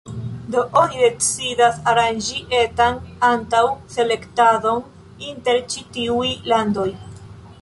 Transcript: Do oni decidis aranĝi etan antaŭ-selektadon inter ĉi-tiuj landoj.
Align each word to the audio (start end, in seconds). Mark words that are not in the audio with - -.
Do 0.53 0.61
oni 0.79 1.01
decidis 1.01 1.77
aranĝi 1.91 2.39
etan 2.61 2.97
antaŭ-selektadon 3.29 4.83
inter 5.31 5.65
ĉi-tiuj 5.77 6.37
landoj. 6.55 6.93